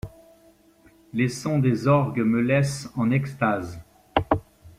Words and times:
Les 1.13 1.29
sons 1.29 1.59
des 1.59 1.85
orgues 1.85 2.23
me 2.23 2.41
laissent 2.41 2.91
en 2.95 3.11
extase. 3.11 3.79